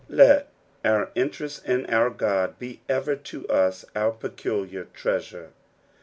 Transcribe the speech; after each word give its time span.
Let 0.09 0.49
our 0.83 1.11
interest 1.13 1.63
in 1.63 1.85
onr 1.85 2.17
God 2.17 2.57
be 2.57 2.81
ever 2.89 3.15
to 3.15 3.47
us 3.49 3.85
our 3.95 4.11
peculiar 4.11 4.85
treasure. 4.85 5.51